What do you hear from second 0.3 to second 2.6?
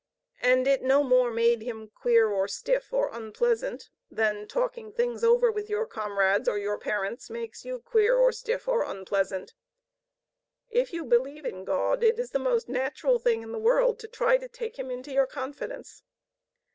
And it no more made him queer or